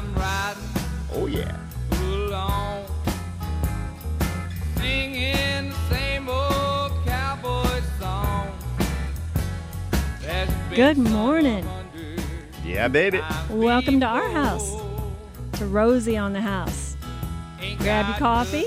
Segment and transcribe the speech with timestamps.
[0.00, 0.62] I'm riding
[1.12, 1.54] Oh yeah.
[1.92, 2.86] along,
[4.76, 8.50] singing the same old cowboy song.
[10.74, 11.68] Good morning.
[12.64, 13.20] Yeah, baby.
[13.50, 14.74] Welcome to our house.
[15.58, 16.96] To Rosie on the house.
[17.80, 18.64] Grab your coffee.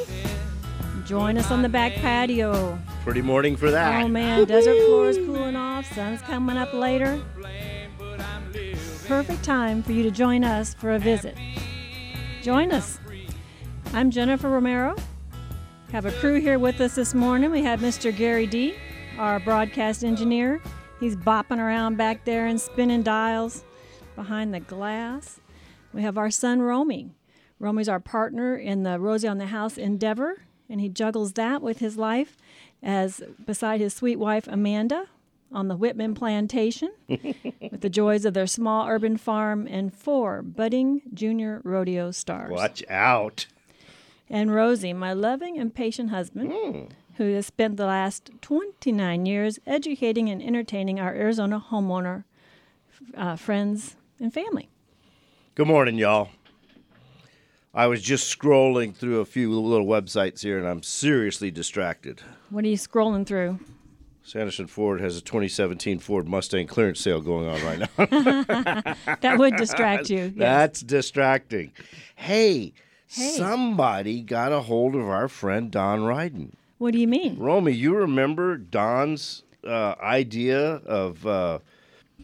[1.03, 2.77] Join us on the back patio.
[3.03, 4.03] Pretty morning for that.
[4.03, 5.91] Oh man, desert floor is cooling off.
[5.95, 7.19] Sun's coming up later.
[9.07, 11.35] Perfect time for you to join us for a visit.
[12.41, 12.99] Join us.
[13.93, 14.95] I'm Jennifer Romero.
[15.91, 17.51] Have a crew here with us this morning.
[17.51, 18.15] We have Mr.
[18.15, 18.75] Gary D,
[19.17, 20.61] our broadcast engineer.
[21.01, 23.65] He's bopping around back there and spinning dials
[24.15, 25.41] behind the glass.
[25.91, 27.11] We have our son Romy.
[27.59, 31.79] Romy's our partner in the Rosie on the House endeavor, and he juggles that with
[31.79, 32.37] his life
[32.81, 35.07] as beside his sweet wife Amanda
[35.53, 41.01] on the Whitman plantation with the joys of their small urban farm and four budding
[41.13, 42.51] junior rodeo stars.
[42.51, 43.45] Watch out.
[44.29, 50.29] And Rosie, my loving and patient husband, who has spent the last 29 years educating
[50.29, 52.23] and entertaining our Arizona homeowner
[53.15, 54.69] uh, friends and family.
[55.55, 56.29] Good morning, y'all.
[57.75, 62.21] I was just scrolling through a few little websites here, and I'm seriously distracted.
[62.49, 63.59] What are you scrolling through?
[64.25, 68.95] Sanderson Ford has a 2017 Ford Mustang clearance sale going on right now.
[69.21, 70.17] That would distract you.
[70.25, 70.33] yes.
[70.35, 71.71] That's distracting.
[72.15, 72.73] Hey,
[73.07, 73.29] Hey.
[73.37, 76.53] somebody got a hold of our friend Don Ryden.
[76.79, 77.37] What do you mean?
[77.37, 81.59] Romy, you remember Don's uh, idea of uh,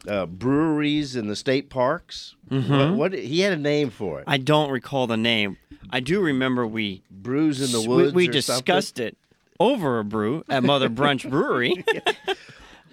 [0.08, 2.36] uh, breweries in the state parks?
[2.48, 4.24] What, what he had a name for it.
[4.26, 5.58] I don't recall the name.
[5.92, 8.14] I do remember we Brews in the we- woods.
[8.14, 9.08] we, or discussed something?
[9.08, 9.18] it
[9.60, 11.84] over a brew at Mother Bunch Brewery,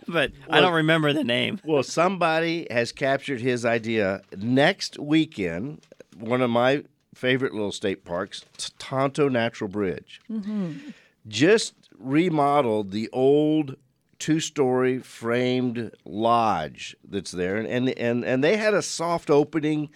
[0.08, 1.60] but I don't remember the name.
[1.64, 4.22] Well, somebody has captured his idea.
[4.36, 5.82] Next weekend,
[6.18, 8.44] one of my favorite little state parks,
[8.78, 10.90] Tonto Natural Bridge, mm-hmm.
[11.26, 13.76] just remodeled the old
[14.18, 19.90] two-story framed lodge that's there, and and and, and they had a soft opening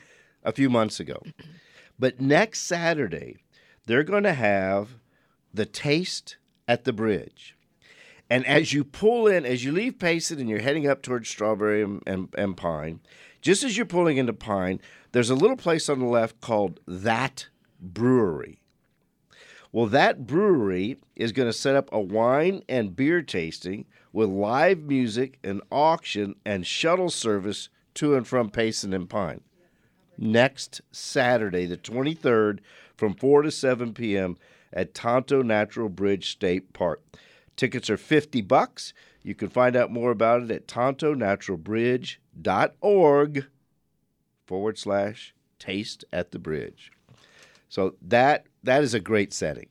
[0.45, 1.23] a few months ago.
[1.99, 3.37] But next Saturday,
[3.87, 4.97] they're going to have
[5.53, 6.37] the taste
[6.71, 7.57] at the bridge.
[8.31, 11.83] And as you pull in, as you leave Payson and you're heading up towards Strawberry
[11.83, 13.01] and, and, and Pine,
[13.43, 17.49] just as you're pulling into Pine, there's a little place on the left called That
[17.81, 18.61] Brewery.
[19.73, 24.79] Well, that brewery is going to set up a wine and beer tasting with live
[24.79, 29.41] music, an auction, and shuttle service to and from Payson and Pine.
[30.17, 32.61] Next Saturday, the 23rd,
[32.97, 34.37] from 4 to 7 p.m.
[34.73, 37.03] at Tonto Natural Bridge State Park.
[37.57, 38.93] Tickets are 50 bucks.
[39.23, 43.47] You can find out more about it at tontonaturalbridge.org
[44.47, 46.91] forward slash taste at the bridge.
[47.69, 49.69] So that that is a great setting.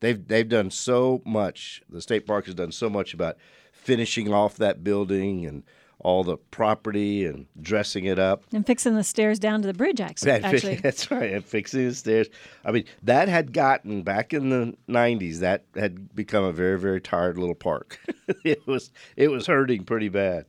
[0.00, 1.82] They've they've done so much.
[1.88, 3.36] The state park has done so much about
[3.72, 5.62] finishing off that building and
[6.00, 8.44] all the property and dressing it up.
[8.52, 10.32] And fixing the stairs down to the bridge, actually.
[10.32, 10.76] That- actually.
[10.76, 11.32] that's right.
[11.32, 12.28] And fixing the stairs.
[12.64, 15.38] I mean, that had gotten back in the '90s.
[15.38, 17.98] That had become a very, very tired little park.
[18.44, 20.46] it was, it was hurting pretty bad.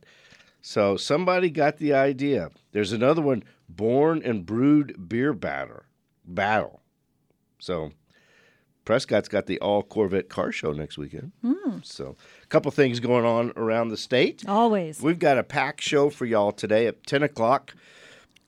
[0.62, 2.50] So somebody got the idea.
[2.72, 5.84] There's another one, Born and Brewed Beer Batter
[6.24, 6.80] Battle.
[7.58, 7.92] So
[8.90, 11.30] Prescott's got the All Corvette Car Show next weekend.
[11.84, 14.42] So a couple things going on around the state.
[14.48, 15.00] Always.
[15.00, 17.76] We've got a packed show for y'all today at 10 o'clock.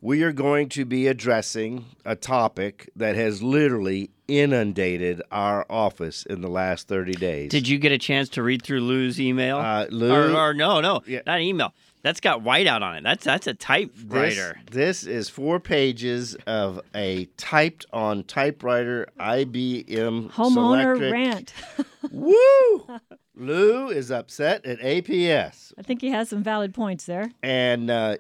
[0.00, 6.40] We are going to be addressing a topic that has literally inundated our office in
[6.40, 7.48] the last 30 days.
[7.52, 9.58] Did you get a chance to read through Lou's email?
[9.58, 11.20] Uh, Lou- or, or no, no, Yeah.
[11.24, 11.72] not email.
[12.02, 13.02] That's got whiteout on it.
[13.04, 14.58] That's that's a typewriter.
[14.70, 21.12] this is four pages of a typed on typewriter IBM Homeowner Selectric.
[21.12, 21.54] rant.
[22.10, 22.86] Woo!
[23.34, 25.72] Lou is upset at APS.
[25.78, 27.30] I think he has some valid points there.
[27.42, 28.16] And uh,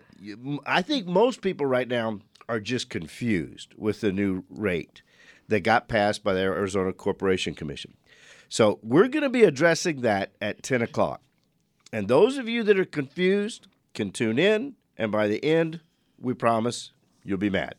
[0.64, 5.02] I think most people right now are just confused with the new rate
[5.48, 7.94] that got passed by the Arizona Corporation Commission.
[8.48, 11.20] So we're going to be addressing that at 10 o'clock.
[11.92, 15.80] And those of you that are confused can tune in, and by the end,
[16.20, 16.92] we promise
[17.24, 17.74] you'll be mad.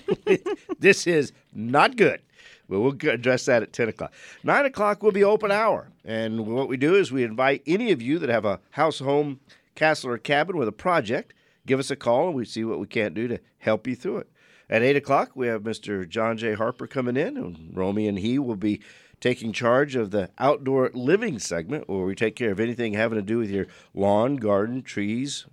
[0.78, 2.20] this is not good.
[2.68, 4.12] But we'll address that at 10 o'clock.
[4.44, 5.88] 9 o'clock will be open hour.
[6.04, 9.40] And what we do is we invite any of you that have a house, home,
[9.74, 11.34] castle, or cabin with a project,
[11.66, 14.18] give us a call and we see what we can't do to help you through
[14.18, 14.30] it.
[14.70, 16.08] At 8 o'clock, we have Mr.
[16.08, 16.54] John J.
[16.54, 18.80] Harper coming in, and Romy and he will be
[19.22, 23.22] taking charge of the outdoor living segment where we take care of anything having to
[23.22, 25.46] do with your lawn, garden, trees,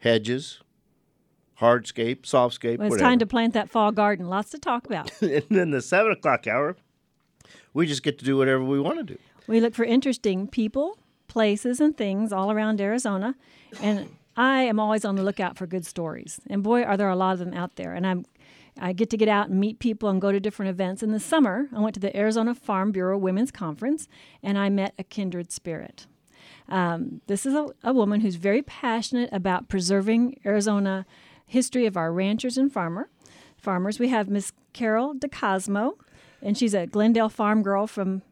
[0.00, 0.60] hedges,
[1.60, 2.98] hardscape, softscape, Well, it's whatever.
[3.10, 4.28] time to plant that fall garden.
[4.28, 5.10] Lots to talk about.
[5.22, 6.76] and then the seven o'clock hour,
[7.72, 9.18] we just get to do whatever we want to do.
[9.48, 13.34] we look for interesting people, places, and things all around Arizona.
[13.80, 16.40] And I am always on the lookout for good stories.
[16.48, 17.94] And boy, are there a lot of them out there.
[17.94, 18.26] And I'm
[18.80, 21.02] I get to get out and meet people and go to different events.
[21.02, 24.08] In the summer, I went to the Arizona Farm Bureau Women's Conference
[24.42, 26.06] and I met a kindred spirit.
[26.68, 31.06] Um, this is a, a woman who's very passionate about preserving Arizona
[31.46, 33.08] history of our ranchers and farmer
[33.56, 33.98] farmers.
[33.98, 35.94] We have Miss Carol DeCosmo,
[36.42, 38.22] and she's a Glendale farm girl from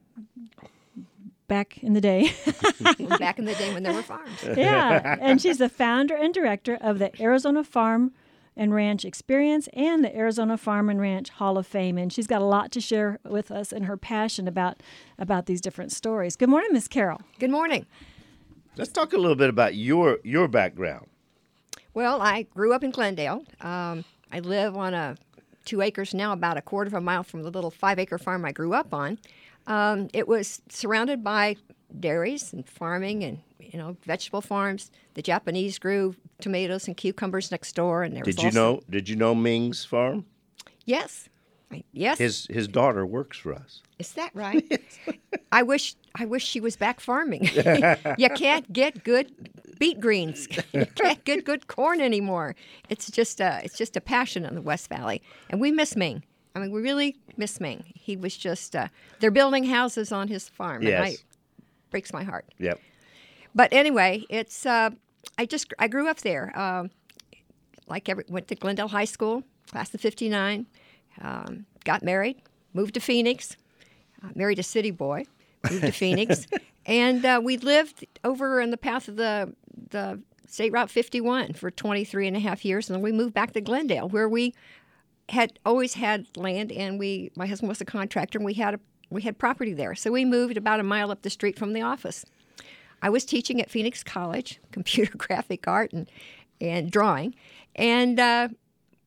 [1.48, 2.32] back in the day.
[3.18, 4.30] back in the day when there were farms.
[4.56, 8.12] yeah, and she's the founder and director of the Arizona Farm
[8.56, 11.98] and Ranch Experience and the Arizona Farm and Ranch Hall of Fame.
[11.98, 14.82] And she's got a lot to share with us and her passion about
[15.18, 16.36] about these different stories.
[16.36, 17.20] Good morning, Miss Carol.
[17.38, 17.86] Good morning.
[18.76, 21.06] Let's talk a little bit about your your background.
[21.94, 23.44] Well, I grew up in Glendale.
[23.60, 25.16] Um, I live on a
[25.64, 28.44] two acres now, about a quarter of a mile from the little five acre farm
[28.44, 29.18] I grew up on.
[29.66, 31.56] Um, it was surrounded by
[32.00, 34.90] dairies and farming and you know vegetable farms.
[35.14, 38.80] The Japanese grew tomatoes and cucumbers next door, and there was Did you also- know?
[38.90, 40.24] Did you know Ming's farm?
[40.84, 41.28] Yes,
[41.92, 42.18] yes.
[42.18, 43.82] His his daughter works for us.
[43.98, 44.64] Is that right?
[45.52, 47.44] I wish I wish she was back farming.
[48.18, 49.32] you can't get good
[49.78, 50.48] beet greens.
[50.72, 52.54] You can't get good corn anymore.
[52.88, 56.22] It's just a it's just a passion in the West Valley, and we miss Ming.
[56.54, 57.84] I mean, we really miss Ming.
[57.94, 58.88] He was just uh,
[59.20, 61.18] they're building houses on his farm, Yes.
[61.90, 62.46] Breaks my heart.
[62.58, 62.80] Yep.
[63.54, 64.90] But anyway, it's uh,
[65.38, 66.56] I just I grew up there.
[66.58, 66.90] Um,
[67.88, 70.66] like every went to Glendale High School, class of '59.
[71.20, 72.42] Um, got married,
[72.74, 73.56] moved to Phoenix,
[74.22, 75.24] uh, married a city boy,
[75.70, 76.46] moved to Phoenix,
[76.86, 79.54] and uh, we lived over in the path of the
[79.90, 83.52] the State Route 51 for 23 and a half years, and then we moved back
[83.52, 84.54] to Glendale, where we
[85.28, 88.80] had always had land, and we my husband was a contractor, and we had a
[89.10, 91.82] we had property there, so we moved about a mile up the street from the
[91.82, 92.24] office.
[93.02, 96.10] I was teaching at Phoenix College, computer graphic art and,
[96.60, 97.34] and drawing.
[97.74, 98.48] And uh,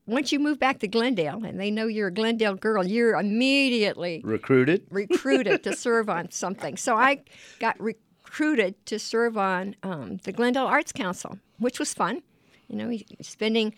[0.06, 4.22] once you move back to Glendale and they know you're a Glendale girl, you're immediately
[4.24, 4.86] Recruited.
[4.92, 6.78] recruited to serve on something.
[6.78, 7.22] So I
[7.60, 12.22] got recruited to serve on um, the Glendale Arts Council, which was fun.
[12.68, 13.74] You know, spending,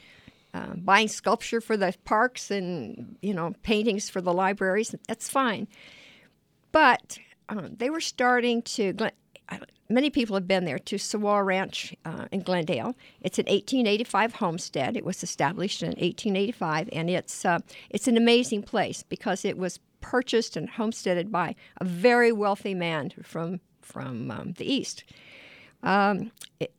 [0.54, 4.94] uh, buying sculpture for the parks and, you know, paintings for the libraries.
[5.08, 5.68] That's fine.
[6.72, 7.18] But
[7.50, 8.94] um, they were starting to.
[9.90, 12.96] Many people have been there to Sahuaro Ranch uh, in Glendale.
[13.20, 14.96] It's an 1885 homestead.
[14.96, 17.60] It was established in 1885, and it's uh,
[17.90, 23.12] it's an amazing place because it was purchased and homesteaded by a very wealthy man
[23.22, 25.04] from from um, the east.
[25.84, 26.74] Um, it,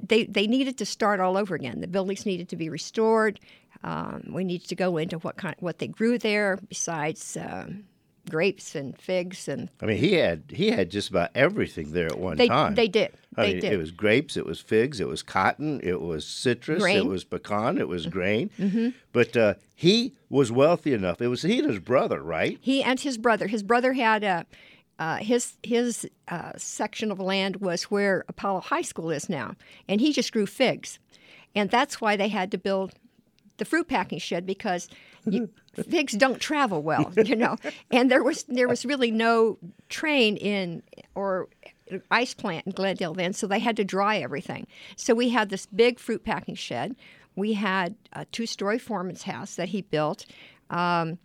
[0.00, 1.80] they they needed to start all over again.
[1.80, 3.38] The buildings needed to be restored.
[3.82, 7.84] Um, we needed to go into what kind what they grew there besides um,
[8.28, 12.18] grapes and figs and I mean, he had he had just about everything there at
[12.18, 12.74] one they time.
[12.74, 15.80] they did I they mean, did it was grapes, it was figs, it was cotton,
[15.82, 16.98] it was citrus, Grain.
[16.98, 17.06] Mm-hmm.
[17.06, 18.50] it was pecan, it was grain.
[19.12, 21.20] But uh, he was wealthy enough.
[21.20, 22.58] It was he and his brother, right?
[22.60, 23.46] he and his brother.
[23.46, 24.46] His brother had a.
[24.98, 29.54] Uh, his his uh, section of land was where Apollo High School is now,
[29.88, 30.98] and he just grew figs,
[31.54, 32.92] and that's why they had to build
[33.60, 34.88] the fruit packing shed because
[35.24, 35.48] you,
[35.88, 37.56] figs don't travel well, you know.
[37.92, 40.82] And there was there was really no train in
[41.14, 41.48] or
[42.10, 44.66] ice plant in Glendale then, so they had to dry everything.
[44.96, 46.96] So we had this big fruit packing shed.
[47.36, 50.26] We had a two-story foreman's house that he built.
[50.68, 51.18] Um,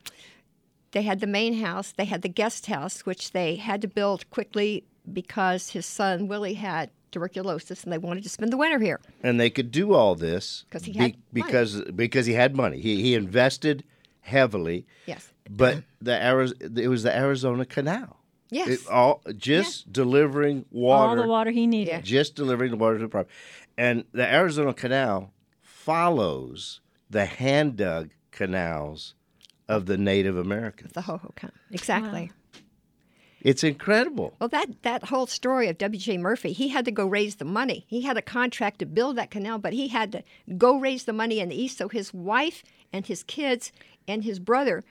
[0.92, 1.92] they had the main house.
[1.92, 6.54] They had the guest house, which they had to build quickly because his son Willie
[6.56, 9.00] had tuberculosis, and they wanted to spend the winter here.
[9.24, 11.18] And they could do all this 'Cause he had money.
[11.34, 12.80] because because he had money.
[12.82, 13.84] He he invested
[14.22, 14.86] heavily.
[15.06, 15.32] Yes.
[15.50, 18.20] But the Ariz- it was the Arizona Canal.
[18.50, 18.68] Yes.
[18.70, 21.10] It all just delivering water.
[21.10, 22.04] All the water he needed.
[22.04, 23.34] Just delivering the water to the property.
[23.78, 25.32] And the Arizona Canal
[25.62, 29.14] follows the hand dug canals
[29.68, 30.92] of the Native Americans.
[30.94, 31.52] the Hohokam.
[31.72, 32.32] Exactly.
[33.46, 34.34] It's incredible.
[34.40, 36.18] Well, that, that whole story of W.J.
[36.18, 37.86] Murphy, he had to go raise the money.
[37.88, 40.24] He had a contract to build that canal, but he had to
[40.58, 41.78] go raise the money in the east.
[41.78, 43.72] So his wife and his kids
[44.08, 44.84] and his brother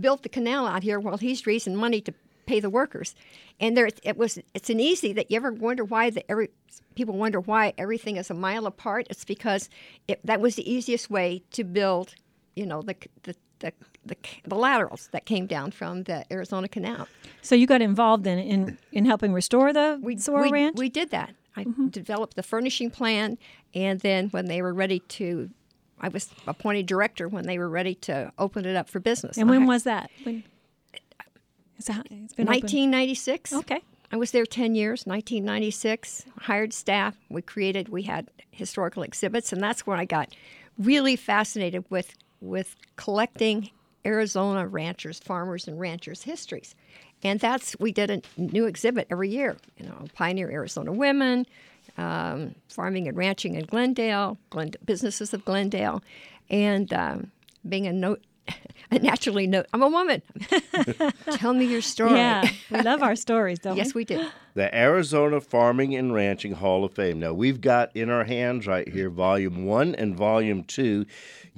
[0.00, 2.12] built the canal out here while he's raising money to
[2.46, 3.14] pay the workers.
[3.60, 4.40] And there, it was.
[4.54, 6.50] It's an easy that you ever wonder why the every
[6.96, 9.06] people wonder why everything is a mile apart.
[9.08, 9.68] It's because
[10.08, 12.16] it, that was the easiest way to build,
[12.56, 13.72] you know, the the the,
[14.04, 17.08] the, the laterals that came down from the Arizona Canal.
[17.42, 20.78] So you got involved in in, in helping restore the we, we, Ranch.
[20.78, 21.34] we did that.
[21.56, 21.88] I mm-hmm.
[21.88, 23.36] developed the furnishing plan,
[23.74, 25.50] and then when they were ready to,
[26.00, 29.36] I was appointed director when they were ready to open it up for business.
[29.36, 30.10] And when I- was that?
[30.22, 30.44] When,
[31.78, 33.52] is that it's been open- 1996.
[33.54, 33.82] Okay.
[34.10, 37.16] I was there 10 years, 1996, hired staff.
[37.28, 40.34] We created, we had historical exhibits, and that's when I got
[40.78, 43.70] really fascinated with, with collecting
[44.06, 46.74] Arizona ranchers, farmers, and ranchers' histories.
[47.22, 51.46] And that's, we did a new exhibit every year, you know, Pioneer Arizona Women,
[51.96, 56.02] um, Farming and Ranching in Glendale, Glend- Businesses of Glendale,
[56.48, 57.32] and um,
[57.68, 58.22] being a note,
[58.92, 60.22] a naturally note, I'm a woman.
[61.32, 62.12] Tell me your story.
[62.12, 64.02] Yeah, we love our stories, don't Yes, we?
[64.02, 64.32] Yes, we did.
[64.54, 67.18] The Arizona Farming and Ranching Hall of Fame.
[67.18, 71.04] Now, we've got in our hands right here Volume 1 and Volume 2.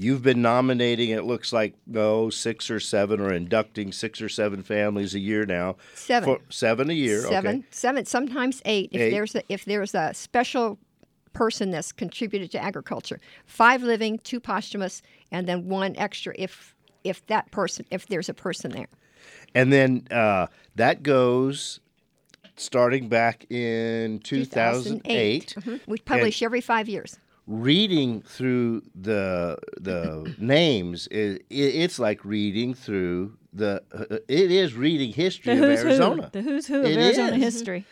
[0.00, 4.62] You've been nominating, it looks like, oh, six or seven, or inducting six or seven
[4.62, 5.76] families a year now.
[5.95, 6.26] Seven.
[6.26, 7.66] For, seven a year, seven, okay.
[7.71, 8.88] seven, sometimes eight.
[8.92, 9.11] If Eight.
[9.11, 10.78] there's a, if there's a special
[11.35, 17.26] person that's contributed to agriculture, five living, two posthumous, and then one extra if if
[17.26, 18.88] that person if there's a person there.
[19.54, 21.78] And then uh, that goes
[22.57, 25.54] starting back in 2008.
[25.59, 25.80] Mhm.
[25.87, 27.19] We publish every five years.
[27.50, 34.75] Reading through the the names is it, it's like reading through the uh, it is
[34.75, 36.23] reading history The of who's Arizona.
[36.23, 37.42] who, the who's who of It Arizona is.
[37.42, 37.85] history.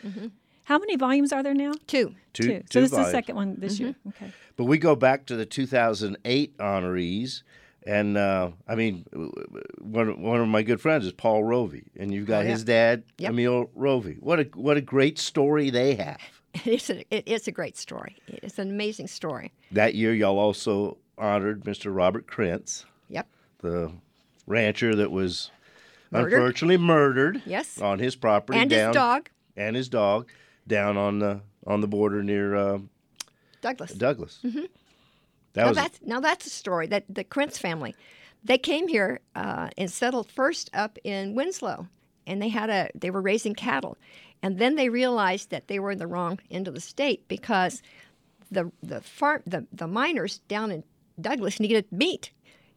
[0.63, 1.73] How many volumes are there now?
[1.87, 2.15] Two.
[2.33, 2.59] Two, Two.
[2.59, 3.89] two So this is the second one this year.
[3.89, 4.09] Mm-hmm.
[4.09, 4.31] Okay.
[4.55, 7.41] But we go back to the 2008 honorees,
[7.87, 9.03] and uh, I mean,
[9.79, 12.51] one one of my good friends is Paul Rovey, and you've got Oh, yeah.
[12.51, 13.31] his dad, Yep.
[13.31, 14.17] Emil Rovey.
[14.21, 16.38] What a what a great story they have.
[16.65, 18.17] It's a, it is a great story.
[18.27, 19.51] It's an amazing story.
[19.71, 21.95] That year, y'all also honored Mr.
[21.95, 23.27] Robert Krentz, Yep.
[23.59, 23.91] the
[24.47, 25.51] rancher that was
[26.11, 26.33] Murdered.
[26.33, 27.41] unfortunately murdered.
[27.45, 27.79] Yes.
[27.79, 30.29] on his property And down, his dog, and his dog
[30.67, 32.79] down on the on the border near uh,
[33.61, 33.93] Douglas.
[33.93, 34.39] Douglas.
[34.43, 34.65] Mm-hmm.
[35.53, 37.95] That now was that's now that's a story that the Krentz family,
[38.43, 41.87] they came here uh, and settled first up in Winslow,
[42.25, 43.97] and they had a they were raising cattle,
[44.41, 47.81] and then they realized that they were in the wrong end of the state because
[48.51, 50.83] the the farm the, the miners down in
[51.19, 52.31] Douglas needed meat.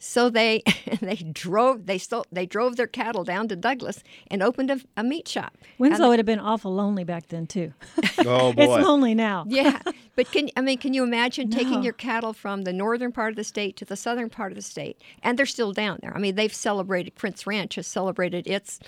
[0.05, 0.65] So they
[1.01, 5.05] they drove they stole, they drove their cattle down to Douglas and opened a, a
[5.05, 5.57] meat shop.
[5.79, 7.73] Winslow would have been awful lonely back then too.
[8.19, 8.63] oh boy.
[8.65, 9.45] it's lonely now.
[9.47, 9.79] Yeah,
[10.17, 11.57] but can I mean can you imagine No.
[11.57, 14.57] taking your cattle from the northern part of the state to the southern part of
[14.57, 16.13] the state, and they're still down there?
[16.17, 18.81] I mean, they've celebrated Krentz Ranch has celebrated its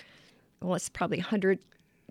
[0.61, 1.59] well, it's probably 100,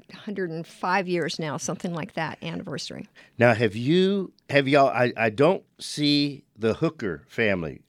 [0.10, 3.08] 105 years now, something like that anniversary.
[3.38, 4.90] Now, have you have y'all?
[4.90, 7.82] I, I don't see the Hooker family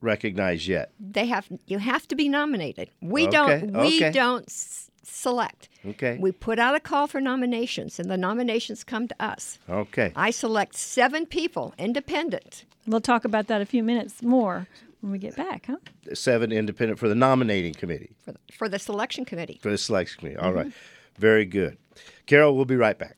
[0.00, 0.90] recognized yet.
[0.98, 2.90] They have you have to be nominated.
[3.00, 4.10] We Okay, don't we okay.
[4.10, 5.68] don't s- select.
[5.86, 6.16] Okay.
[6.20, 9.58] We put out a call for nominations, and the nominations come to us.
[9.68, 10.12] Okay.
[10.16, 12.64] I select seven people, independent.
[12.86, 14.66] We'll talk about that a few minutes more
[15.00, 15.76] when we get back, huh?
[16.14, 19.58] Seven independent for the nominating committee For the, for the selection committee.
[19.62, 20.38] for the selection committee.
[20.38, 20.66] All right.
[20.66, 20.76] Mm-hmm.
[21.18, 21.78] Very good.
[22.26, 23.16] Carol, we'll be right back.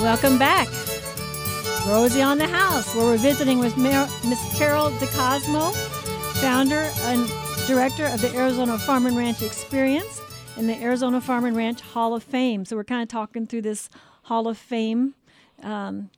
[0.00, 0.68] Welcome back.
[1.88, 5.74] Rosie on the House, where we're visiting with Miss Carol DeCosmo,
[6.40, 7.26] founder and
[7.66, 10.20] director of the Arizona Farm and Ranch Experience
[10.56, 12.64] and the Arizona Farm and Ranch Hall of Fame.
[12.64, 13.88] So we're kind of talking through this
[14.24, 15.14] Hall of Fame
[15.62, 16.10] um,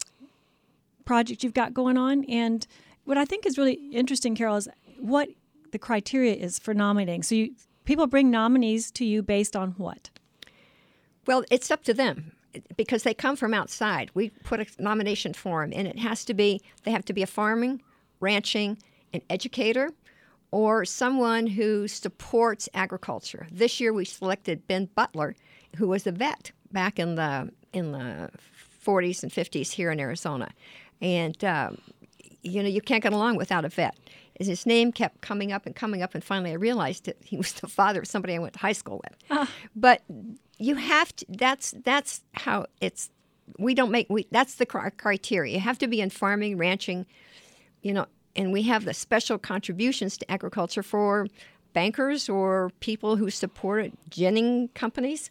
[1.07, 2.25] project you've got going on.
[2.25, 2.67] And
[3.05, 5.31] what I think is really interesting, Carol, is what
[5.73, 7.23] the criteria is for nominating.
[7.23, 10.11] So you, people bring nominees to you based on what?
[11.27, 12.33] Well, it's up to them
[12.77, 14.11] because they come from outside.
[14.15, 17.27] We put a nomination form, and it has to be they have to be a
[17.27, 17.83] farming,
[18.21, 18.79] ranching,
[19.13, 19.91] an educator,
[20.51, 23.47] or someone who supports agriculture.
[23.51, 25.35] This year, we selected Ben Butler,
[25.77, 28.31] who was a vet back in the in the
[28.87, 30.51] 40s and 50s here in Arizona,
[31.01, 31.79] and um,
[32.43, 33.97] you know you can't get along without a vet.
[34.39, 37.37] As His name kept coming up and coming up, and finally I realized that he
[37.37, 39.49] was the father of somebody I went to high school with.
[39.75, 40.03] But
[40.59, 41.27] you have to.
[41.29, 43.11] That's that's how it's.
[43.59, 44.09] We don't make.
[44.11, 45.55] We that's the criteria.
[45.55, 47.07] You have to be in farming, ranching,
[47.83, 51.27] you know, and we have the special contributions to agriculture for
[51.73, 55.31] bankers or people who support ginning companies.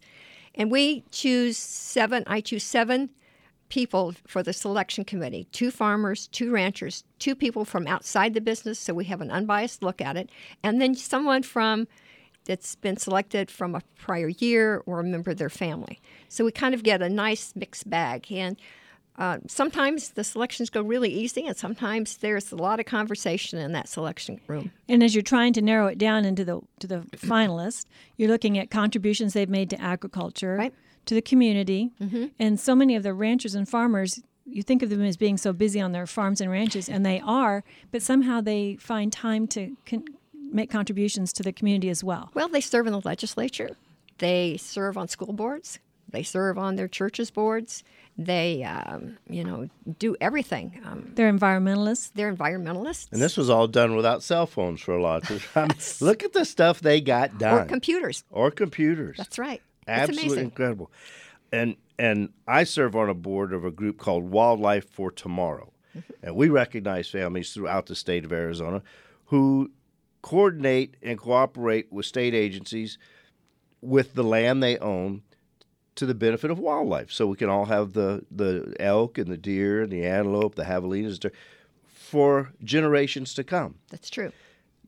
[0.54, 3.10] And we choose seven, I choose seven
[3.68, 8.78] people for the selection committee two farmers, two ranchers, two people from outside the business,
[8.78, 10.30] so we have an unbiased look at it,
[10.62, 11.86] and then someone from
[12.46, 16.00] that's been selected from a prior year or a member of their family.
[16.28, 18.30] So we kind of get a nice mixed bag.
[18.30, 18.56] And
[19.18, 23.72] uh, sometimes the selections go really easy, and sometimes there's a lot of conversation in
[23.72, 24.70] that selection room.
[24.88, 28.58] And as you're trying to narrow it down into the to the finalists, you're looking
[28.58, 30.74] at contributions they've made to agriculture, Right.
[31.06, 31.92] To the community,
[32.38, 34.20] and so many of the ranchers and farmers.
[34.48, 37.20] You think of them as being so busy on their farms and ranches, and they
[37.24, 40.04] are, but somehow they find time to con-
[40.52, 42.30] make contributions to the community as well.
[42.32, 43.70] Well, they serve in the legislature,
[44.18, 47.82] they serve on school boards, they serve on their churches' boards,
[48.16, 50.80] they, um, you know, do everything.
[50.86, 52.12] Um, They're environmentalists.
[52.14, 53.08] they're environmentalists.
[53.12, 55.70] And this was all done without cell phones for a lot of time.
[56.00, 57.62] Look at the stuff they got done.
[57.62, 58.22] or computers.
[58.30, 59.16] Or computers.
[59.18, 59.60] That's right.
[59.86, 60.90] Absolutely incredible.
[61.52, 65.72] And and I serve on a board of a group called Wildlife for Tomorrow.
[65.96, 66.12] Mm-hmm.
[66.22, 68.82] And we recognize families throughout the state of Arizona
[69.26, 69.70] who
[70.22, 72.98] coordinate and cooperate with state agencies
[73.80, 75.22] with the land they own
[75.94, 77.10] to the benefit of wildlife.
[77.10, 80.64] So we can all have the, the elk and the deer and the antelope, the
[80.64, 81.30] javelinas
[81.84, 84.32] for generations to come That's true.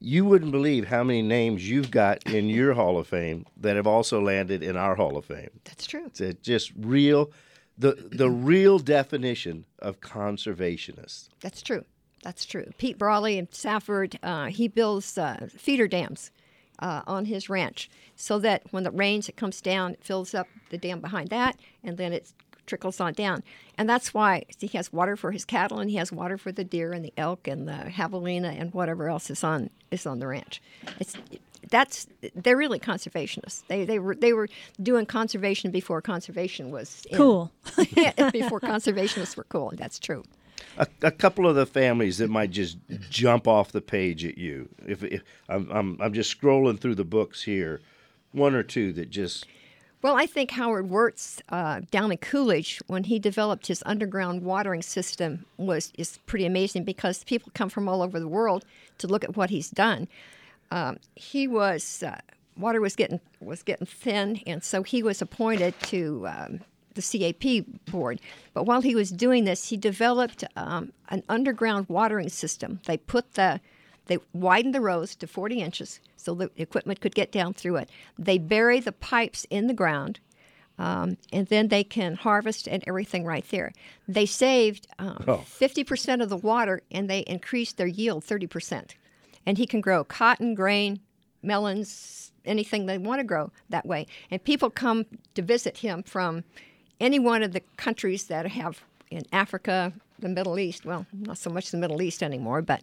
[0.01, 3.87] You wouldn't believe how many names you've got in your Hall of Fame that have
[3.87, 5.51] also landed in our Hall of Fame.
[5.65, 6.11] That's true.
[6.19, 7.31] It's just real,
[7.77, 11.29] the the real definition of conservationists.
[11.41, 11.85] That's true.
[12.23, 12.71] That's true.
[12.79, 16.33] Pete Brawley in Safford, uh, he builds uh, feeder dams
[16.81, 20.49] uh, on his ranch so that when it rains, it comes down, it fills up
[20.71, 22.33] the dam behind that, and then it
[22.69, 23.43] trickles on down.
[23.77, 26.65] And that's why he has water for his cattle, and he has water for the
[26.65, 30.27] deer and the elk and the javelina and whatever else is on is on the
[30.27, 30.63] ranch.
[31.01, 31.17] It's
[31.71, 33.63] that's they're really conservationists.
[33.69, 34.49] They they were they were
[34.83, 37.17] doing conservation before conservation was in.
[37.17, 37.51] Cool.
[38.33, 39.73] before conservationists were cool.
[39.77, 40.25] That's true.
[40.77, 42.79] A, a couple of the families that might just
[43.11, 44.69] jump off the page at you.
[44.87, 47.81] If, if I'm, I'm I'm just scrolling through the books here,
[48.33, 49.47] one or two that just
[50.01, 54.83] Well, I think Howard Wuertz uh, down in Coolidge, when he developed his underground watering
[54.83, 58.65] system, was is pretty amazing because people come from all over the world
[58.99, 60.07] to look at what he's done.
[60.71, 62.21] Um, he was uh,
[62.57, 66.61] water was getting was getting thin, and so he was appointed to um,
[66.95, 68.21] the CAP board.
[68.55, 72.81] But while he was doing this, he developed um, an underground watering system.
[72.87, 73.61] They put the
[74.09, 77.91] they widened the rows to 40 inches so the equipment could get down through it.
[78.19, 80.19] They bury the pipes in the ground,
[80.79, 83.73] um, and then they can harvest and everything right there.
[84.07, 88.93] They saved um, 50% of the water and they increased their yield 30%.
[89.45, 91.01] And he can grow cotton, grain,
[91.43, 94.07] melons, anything they want to grow that way.
[94.31, 96.45] And people come to visit him from
[97.01, 100.85] any one of the countries that have in Africa, the Middle East.
[100.85, 102.83] Well, not so much the Middle East anymore, but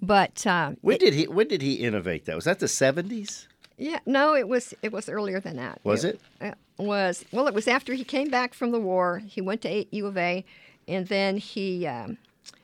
[0.00, 2.34] but uh, when did he when did he innovate that?
[2.36, 3.48] Was that the seventies?
[3.78, 5.80] yeah, no, it was it was earlier than that.
[5.84, 6.20] Was it?
[6.40, 7.46] It was well.
[7.46, 9.18] It was after he came back from the war.
[9.18, 10.44] He went to U of A,
[10.88, 11.86] and then he.
[11.86, 12.18] Um,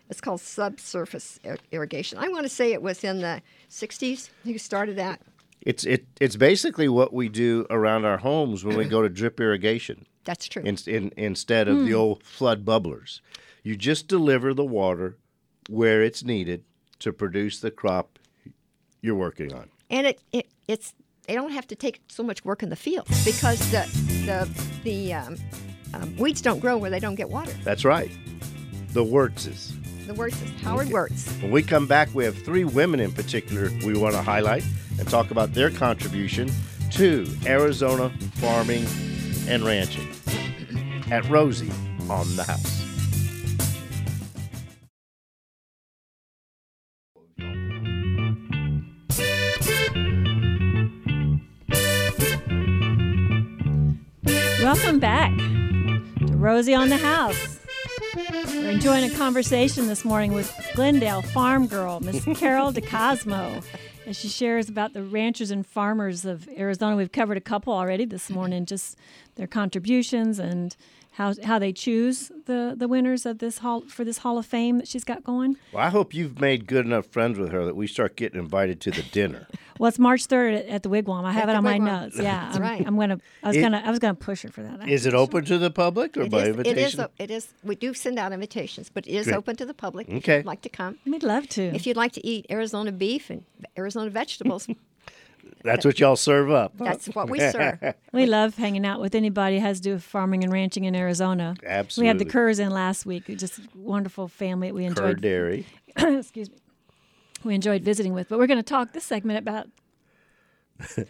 [0.08, 2.18] it's called subsurface ir- irrigation.
[2.18, 4.28] I want to say it was in the '60s.
[4.44, 5.20] He started that.
[5.62, 9.40] It's it it's basically what we do around our homes when we go to drip
[9.40, 10.06] irrigation.
[10.24, 10.62] That's true.
[10.62, 13.20] in, in, instead of the old flood bubblers.
[13.62, 15.16] You just deliver the water
[15.68, 16.64] where it's needed
[17.00, 18.18] to produce the crop
[19.00, 19.68] you're working on.
[19.90, 20.94] and it, it it's
[21.26, 23.86] they don't have to take so much work in the field because the
[24.26, 24.48] the
[24.84, 25.36] the um,
[25.94, 27.52] um, weeds don't grow where they don't get water.
[27.64, 28.10] That's right.
[28.92, 29.72] The Wuertzes.
[30.06, 31.40] The Wuertz is Howard Wuertz.
[31.42, 34.64] When we come back, we have three women in particular we want to highlight
[34.98, 36.50] and talk about their contribution
[36.92, 38.84] to Arizona farming
[39.48, 40.08] and ranching
[41.10, 41.70] at Rosie
[42.10, 42.81] on the House.
[55.02, 57.58] Back to Rosie on the House.
[58.14, 63.64] We're enjoying a conversation this morning with Glendale farm girl, Miss Carol DeCosmo,
[64.06, 66.94] as she shares about the ranchers and farmers of Arizona.
[66.94, 68.96] We've covered a couple already this morning, just
[69.34, 70.76] their contributions and
[71.12, 74.78] how how they choose the the winners of this hall for this Hall of Fame
[74.78, 75.56] that she's got going.
[75.72, 78.80] Well, I hope you've made good enough friends with her that we start getting invited
[78.82, 79.46] to the dinner.
[79.78, 81.24] Well, it's March third at, at the Wigwam.
[81.24, 82.16] I have At it on my notes.
[82.16, 82.86] Yeah, That's I'm, right.
[82.86, 83.18] I'm gonna.
[83.42, 83.82] I was It- gonna.
[83.84, 84.86] I was gonna push her for that.
[84.88, 87.00] Is it open to the public or It by is, invitation?
[87.00, 87.06] is.
[87.18, 87.48] It is.
[87.64, 89.36] We do send out invitations, but it is Great.
[89.38, 90.08] open to the public.
[90.08, 90.36] If Okay.
[90.36, 90.98] you'd like to come.
[91.06, 91.62] We'd love to.
[91.74, 93.44] If you'd like to eat Arizona beef and
[93.76, 94.68] Arizona vegetables,
[95.64, 96.72] That's what y'all serve up.
[96.76, 97.78] that's what we serve.
[98.12, 100.94] We love hanging out with anybody who has to do with farming and ranching in
[100.94, 101.54] Arizona.
[101.64, 102.04] Absolutely.
[102.04, 103.26] We had the Kerrs in last week.
[103.38, 105.20] Just wonderful family that we Kerr enjoyed.
[105.20, 105.66] Dairy.
[105.96, 106.56] excuse me.
[107.44, 109.66] We enjoyed visiting with, but we're going to talk this segment about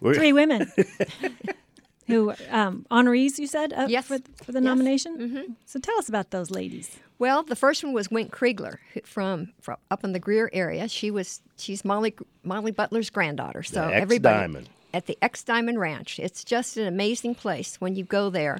[0.00, 0.70] We're- three women.
[2.06, 4.06] who um, honorees you said up Yes.
[4.06, 4.64] for, for the Yes.
[4.64, 5.18] nomination.
[5.18, 5.52] Mm-hmm.
[5.66, 6.96] So tell us about those ladies.
[7.18, 10.86] Well, the first one was Wink Crigler from, from up in the Greer area.
[10.88, 12.14] She was she's Molly
[12.44, 13.62] Molly Butler's granddaughter.
[13.62, 14.68] So The everybody X-Diamond.
[14.92, 16.18] at the X Diamond Ranch.
[16.18, 18.58] It's just an amazing place when you go there.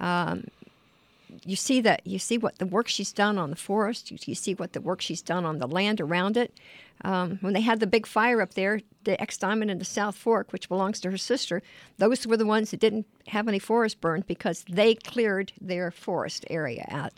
[0.00, 0.44] Um,
[1.44, 4.10] you see that you see what the work she's done on the forest.
[4.10, 6.52] You, you see what the work she's done on the land around it.
[7.04, 10.16] Um, when they had the big fire up there, the X Diamond and the South
[10.16, 11.62] Fork, which belongs to her sister,
[11.98, 16.44] those were the ones that didn't have any forest burned because they cleared their forest
[16.50, 17.12] area out.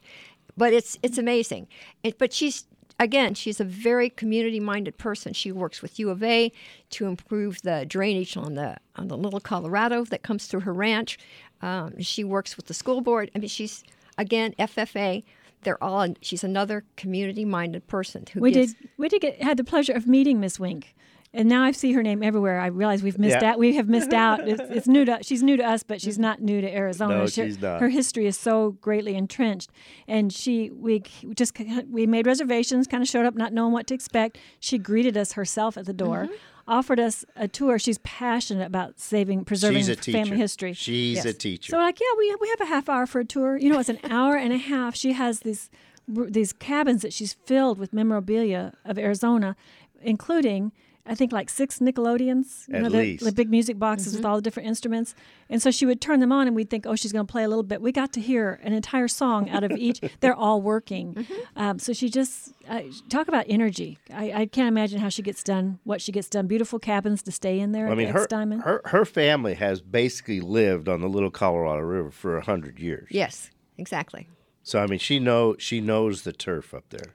[0.57, 1.69] But it's it's amazing.
[2.03, 2.67] It, but she's
[2.99, 5.33] again, she's a very community-minded person.
[5.33, 6.53] She works with U of A
[6.91, 11.19] to improve the drainage on the on the Little Colorado that comes through her ranch.
[11.63, 13.31] Um, she works with the school board.
[13.35, 13.83] I mean, she's
[14.19, 15.25] again FFA.
[15.63, 16.15] They're all.
[16.21, 20.07] She's another community-minded person who We gives, did we did get, had the pleasure of
[20.07, 20.95] meeting Miss Wink,
[21.33, 22.59] and now I see her name everywhere.
[22.61, 23.53] I realize we've missed Yeah.
[23.53, 23.59] out.
[23.59, 24.47] We have missed out.
[24.49, 27.19] It's, it's new to she's new to us, but she's not new to Arizona.
[27.19, 27.81] No, She- she's not.
[27.81, 29.71] Her history is so greatly entrenched,
[30.09, 31.03] and she we
[31.35, 31.53] just
[31.89, 34.39] we made reservations, kind of showed up not knowing what to expect.
[34.59, 36.25] She greeted us herself at the door.
[36.25, 36.35] Mm-hmm.
[36.69, 37.81] Offered us a tour.
[37.81, 40.73] She's passionate about saving, preserving She's a family history.
[40.73, 41.25] She's Yes.
[41.25, 41.71] a teacher.
[41.71, 43.57] So like, yeah, we we have a half hour for a tour.
[43.57, 44.95] You know, it's an hour and a half.
[44.95, 45.69] She has these
[46.07, 49.57] these cabins that she's filled with memorabilia of Arizona,
[50.03, 50.73] including
[51.07, 52.69] I think like six Nickelodeons.
[52.69, 53.25] You At know, the, least.
[53.25, 54.19] the big music boxes Mm-hmm.
[54.19, 55.15] with all the different instruments.
[55.49, 57.43] And so she would turn them on, and we'd think, oh, she's going to play
[57.43, 57.81] a little bit.
[57.81, 60.01] We got to hear an entire song out of each.
[60.21, 61.15] They're all working.
[61.15, 61.35] Mm-hmm.
[61.57, 63.99] Um, so she just uh, talk about energy.
[64.13, 65.79] I, I can't imagine how she gets done.
[65.85, 66.47] What she gets done.
[66.47, 67.89] Beautiful cabins to stay in there.
[67.89, 68.63] I mean, the her, X-Diamond.
[68.63, 73.09] her her family has basically lived on the Little Colorado River for a hundred years.
[73.11, 74.29] yes, exactly.
[74.63, 77.15] So I mean, she know she knows the turf up there.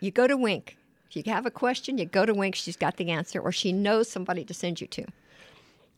[0.00, 0.76] You go to Wink.
[1.10, 2.54] If you have a question, you go to Wink.
[2.54, 5.04] She's got the answer, or she knows somebody to send you to.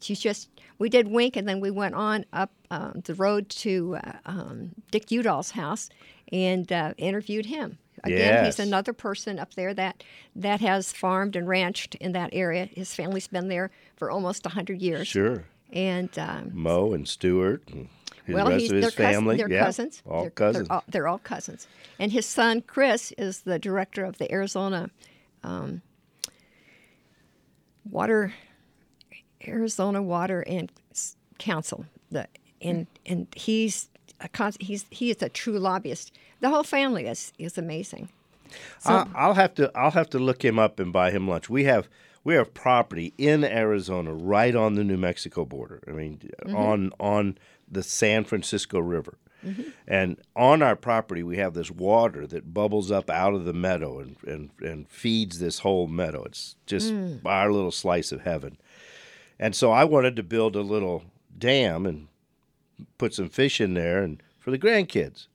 [0.01, 0.49] She's just.
[0.79, 4.71] We did Wink, and then we went on up um, the road to uh, um,
[4.91, 5.91] Dick Udall's house
[6.33, 7.77] and uh, interviewed him.
[8.03, 8.57] Again, Yes.
[8.57, 10.03] he's another person up there that
[10.37, 12.65] that has farmed and ranched in that area.
[12.65, 15.07] His family's been there for almost hundred years.
[15.07, 17.91] Sure, And um, Mo and Stewart and
[18.27, 19.37] his well, rest he's, of his they're cousin- family.
[19.37, 20.03] they're yeah, cousins.
[20.09, 20.69] all they're, cousins.
[20.69, 21.67] They're all, they're all cousins.
[21.99, 24.91] And his son Chris is the director of the Arizona
[25.43, 25.83] um,
[27.91, 28.33] Water,
[29.47, 30.71] Arizona Water and
[31.39, 31.87] Council.
[32.11, 32.29] The
[32.61, 33.89] and and he's
[34.21, 36.13] a con- he's he is a true lobbyist.
[36.41, 38.11] The whole family is is amazing.
[38.85, 41.49] I, I'll have to I'll have to look him up and buy him lunch.
[41.49, 41.89] We have
[42.23, 45.81] we have property in Arizona, right on the New Mexico border.
[45.89, 46.57] I mean, Mm-hmm.
[46.57, 47.39] on on
[47.71, 49.19] the San Francisco River,
[49.89, 53.99] and on our property we have this water that bubbles up out of the meadow
[53.99, 56.25] and and, and feeds this whole meadow.
[56.25, 57.21] It's just Mm.
[57.25, 58.59] our little slice of heaven.
[59.39, 61.05] And so I wanted to build a little
[61.39, 62.09] dam and
[62.99, 65.29] put some fish in there and for the grandkids.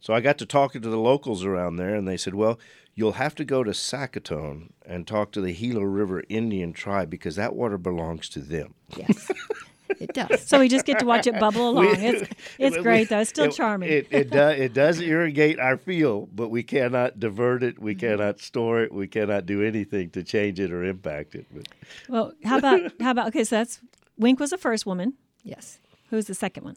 [0.00, 2.58] So I got to talking to the locals around there, and they said, "Well,
[2.94, 7.36] you'll have to go to Sacaton and talk to the Gila River Indian tribe because
[7.36, 9.30] that water belongs to them." Yes,
[9.98, 10.42] it does.
[10.46, 11.86] So we just get to watch it bubble along.
[11.96, 13.20] It's it's We- great though.
[13.20, 13.88] It's still it- charming.
[13.90, 17.78] It it, does it does irrigate our field, but we cannot divert it.
[17.78, 18.92] We cannot store it.
[18.92, 21.46] We cannot do anything to change it or impact it.
[21.52, 21.68] But
[22.08, 23.44] well, how about how about okay?
[23.44, 23.80] So that's
[24.18, 25.14] Wink was the first woman.
[25.42, 25.78] Yes.
[26.10, 26.76] Who's the second one?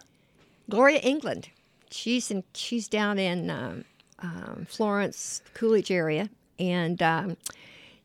[0.70, 1.50] Gloria England.
[1.92, 2.44] She's in.
[2.54, 3.86] She's down in um,
[4.20, 7.38] um, Florence, Coolidge area, and um,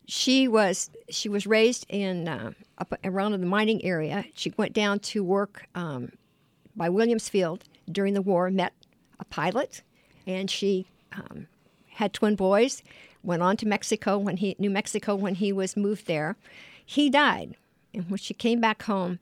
[0.09, 4.25] she was she was raised in uh, up around the mining area.
[4.35, 6.13] She went down to work um,
[6.75, 8.51] by Williams Field during the war.
[8.51, 8.73] Met
[9.21, 9.83] a pilot,
[10.27, 11.47] and she um,
[11.91, 12.83] had twin boys.
[13.23, 16.37] Went on to Mexico when he New Mexico when he was moved there.
[16.85, 17.55] He died,
[17.93, 19.19] and when she came back home,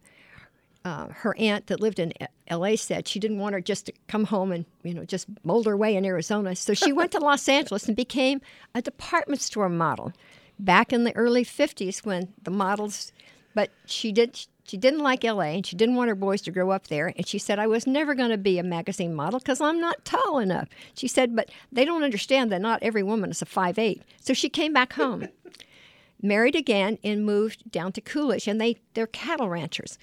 [0.84, 2.12] uh, her aunt that lived in
[2.46, 2.76] L.A.
[2.76, 5.76] said she didn't want her just to come home and you know just mold her
[5.76, 6.54] way in Arizona.
[6.54, 8.40] So she went to Los Angeles and became
[8.72, 10.12] a department store model
[10.58, 13.12] back in the early '50s when the models.
[13.54, 14.46] But she did.
[14.64, 15.46] She didn't like L.A.
[15.46, 17.12] and she didn't want her boys to grow up there.
[17.16, 20.04] And she said, "I was never going to be a magazine model because I'm not
[20.04, 23.78] tall enough." She said, "But they don't understand that not every woman is a five.
[24.20, 25.28] So she came back home
[26.22, 29.98] married again and moved down to Coolidge, and they they're cattle ranchers.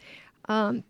[0.46, 0.84] Um,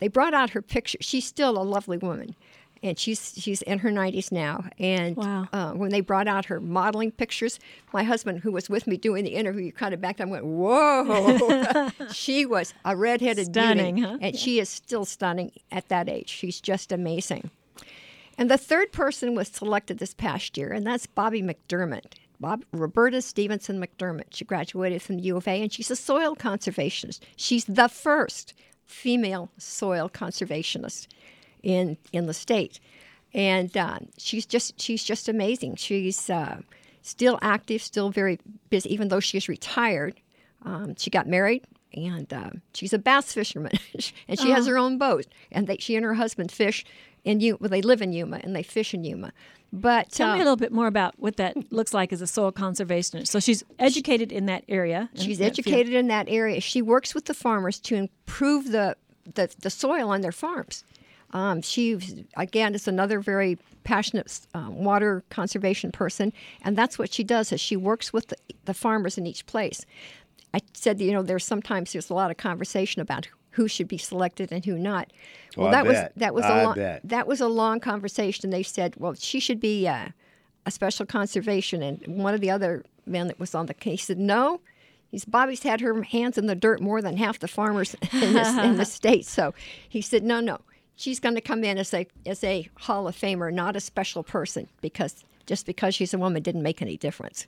[0.00, 0.98] they brought out her picture.
[1.00, 2.34] She's still a lovely woman,
[2.82, 4.64] and she's she's in her nineties now.
[4.78, 5.48] And Wow.
[5.52, 7.58] uh, when they brought out her modeling pictures,
[7.92, 10.44] my husband, who was with me doing the interview, kind of backed up and went,
[10.44, 14.18] "Whoa!" she was a redheaded Stunning, beauty, huh?
[14.20, 16.28] and she is still stunning at that age.
[16.28, 17.50] She's just amazing.
[18.38, 22.14] And the third person was selected this past year, and that's Bobby McDermott.
[22.40, 24.28] Bob, Roberta Stevenson McDermott.
[24.30, 27.20] She graduated from the U of A, and she's a soil conservationist.
[27.36, 28.54] She's the first,
[28.86, 31.06] female soil conservationist
[31.62, 32.80] in in the state,
[33.32, 35.76] and uh, she's just she's just amazing.
[35.76, 36.60] She's uh,
[37.02, 40.20] still active, still very busy, even though she is retired.
[40.62, 43.72] Um, she got married, and uh, she's a bass fisherman,
[44.28, 46.84] and she has her own boat, and they, she and her husband fish
[47.24, 47.58] in Yuma.
[47.60, 49.32] Well, they live in Yuma and they fish in Yuma.
[49.72, 52.50] But Tell me a little bit more about what that looks like as a soil
[52.50, 53.28] conservationist.
[53.28, 55.08] So she's educated in that area.
[55.14, 55.68] She's that field.
[55.68, 56.60] educated in that area.
[56.60, 58.96] She works with the farmers to improve the
[59.34, 60.82] the, the soil on their farms.
[61.32, 61.98] Um, she
[62.36, 67.52] again is another very passionate um, water conservation person, and that's what she does.
[67.52, 69.84] Is she works with the, the farmers in each place.
[70.52, 73.98] I said, you know, there's sometimes there's a lot of conversation about who should be
[73.98, 75.12] selected and who not.
[75.56, 77.00] Well, I that was that was I a long bet.
[77.04, 78.50] that was a long conversation.
[78.50, 80.08] They said, well, she should be uh,
[80.66, 84.18] a special conservation, and one of the other men that was on the case said,
[84.18, 84.60] no.
[85.10, 88.56] He's Bobby's had her hands in the dirt more than half the farmers in, this,
[88.56, 89.26] in the state.
[89.26, 89.54] So
[89.88, 90.60] he said, no, no,
[91.00, 94.22] she's going to come in as a as a Hall of Famer, not a special
[94.22, 97.46] person, because just because she's a woman didn't make any difference.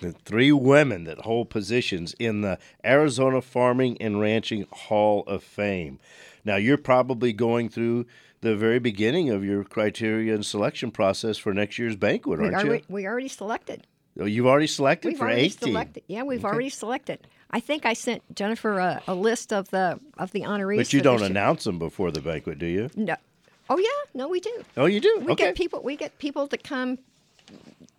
[0.00, 6.00] The three women that hold positions in the Arizona Farming and Ranching Hall of Fame.
[6.44, 8.06] Now, you're probably going through
[8.40, 12.58] the very beginning of your criteria and selection process for next year's banquet, We aren't
[12.64, 12.68] you?
[12.70, 13.86] already, we already selected.
[14.18, 15.58] Oh, You've already selected We've for already 18.
[15.68, 16.02] selected.
[16.08, 17.26] Yeah, we've already selected.
[17.54, 20.78] I think I sent Jennifer a, a list of the of the honorees.
[20.78, 22.90] But you don't announce them before the banquet, do you?
[22.96, 23.14] No.
[23.70, 24.64] Oh yeah, no, we do.
[24.76, 25.20] Oh, you do?
[25.24, 25.44] We okay.
[25.44, 25.80] get people.
[25.84, 26.98] We get people to come.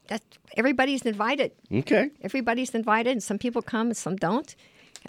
[0.08, 0.22] That
[0.58, 1.54] everybody's invited.
[1.74, 2.12] okay.
[2.22, 4.54] Everybody's invited, and some people come and some don't.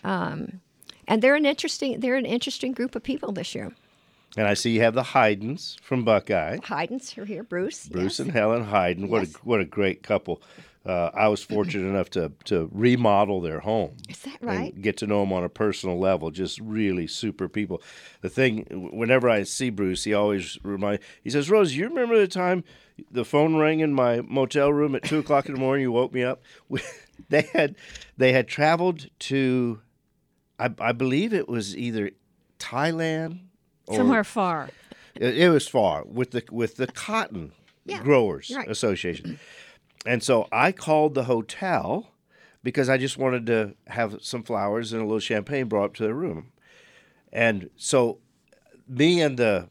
[0.04, 0.60] Um,
[1.08, 1.98] and they're an interesting.
[1.98, 3.72] They're an interesting group of people this year.
[4.36, 6.58] And I see you have the Haydens from Buckeye.
[6.62, 7.42] Hayden's are here.
[7.42, 7.88] Bruce.
[7.88, 8.20] Bruce yes.
[8.20, 9.08] and Helen Hayden.
[9.08, 9.34] What Yes.
[9.34, 10.40] a what a great couple.
[10.86, 13.96] Uh, I was fortunate enough to to remodel their home.
[14.08, 14.80] Is that and right?
[14.80, 16.30] get to know them on a personal level.
[16.30, 17.82] Just really super people.
[18.20, 21.00] The thing, whenever I see Bruce, he always remind.
[21.24, 22.62] He says, "Rose, you remember the time
[23.10, 25.82] the phone rang in my motel room at two o'clock in the morning?
[25.82, 26.42] You woke me up."
[27.30, 27.74] they had
[28.16, 29.80] they had traveled to,
[30.58, 32.10] I, I believe it was either
[32.58, 33.40] Thailand
[33.86, 34.68] or somewhere far.
[35.14, 37.52] it, it was far with the with the cotton
[37.84, 38.68] Yeah, growers right.
[38.70, 39.38] association,
[40.06, 42.08] and so I called the hotel
[42.62, 46.02] because I just wanted to have some flowers and a little champagne brought up to
[46.04, 46.52] their room,
[47.32, 48.18] and so
[48.88, 49.68] me and the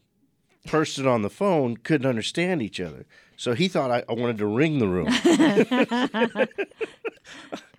[0.67, 3.05] person on the phone couldn't understand each other.
[3.37, 5.07] So he thought I, I wanted to ring the room.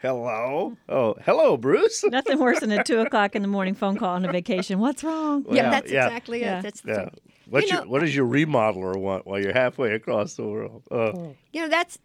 [0.03, 2.05] hello, oh, hello, Bruce.
[2.09, 4.79] Nothing worse than a two o'clock in the morning phone call on a vacation.
[4.79, 5.45] What's wrong?
[5.51, 6.07] yeah, Well, that's yeah.
[6.07, 6.59] exactly Yeah.
[6.59, 6.62] it.
[6.62, 7.09] That's the Yeah.
[7.49, 10.83] What's You your, what does your remodeler want while you're halfway across the world?
[10.91, 11.13] Uh,
[11.53, 11.99] You know that's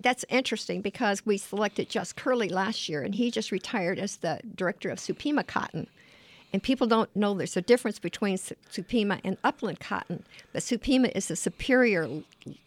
[0.00, 4.40] that's interesting because we selected Jess Curlee last year, and he just retired as the
[4.54, 5.86] director of Supima Cotton.
[6.52, 10.24] And people don't know there's a difference between Supima and Upland cotton.
[10.52, 12.08] But Supima is a superior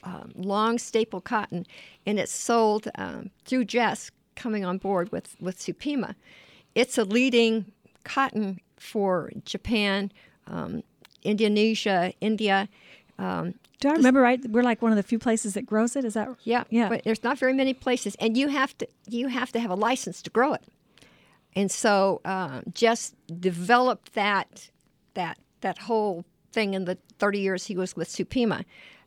[0.04, 1.66] um, long staple cotton,
[2.06, 6.16] and it's sold um, through Jess coming on board with with Supima.
[6.76, 7.72] It's a leading
[8.04, 10.12] cotton for Japan,
[10.48, 10.84] um,
[11.24, 12.68] Indonesia, India.
[13.18, 14.40] Um, Do I remember right?
[14.50, 16.06] We're like one of the few places that grows it.
[16.06, 16.90] Is that yeah, Yeah.
[16.90, 19.76] But there's not very many places, and you have to you have to have a
[19.76, 20.64] license to grow it.
[21.56, 24.70] And so, uh, Jess developed that
[25.14, 28.66] that that whole thing in the 30 years he was with Supima,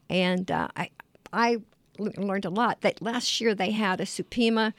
[0.09, 0.69] and uh,
[1.33, 1.59] I
[1.99, 2.81] learned a lot.
[2.83, 4.73] That last year they had a Supima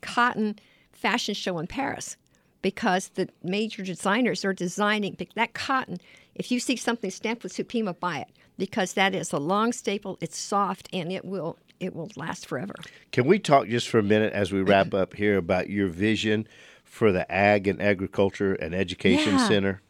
[0.00, 0.58] cotton
[0.92, 2.16] fashion show in Paris
[2.62, 5.98] because the major designers are designing that cotton.
[6.38, 10.16] If you see something stamped with Supima, buy it because that is a long staple.
[10.20, 12.74] It's soft and it will it will last forever.
[13.12, 16.48] Can we talk just for a minute as we wrap up here about your vision
[16.84, 19.48] for the Ag and Agriculture and Education Yeah.
[19.48, 19.82] Center?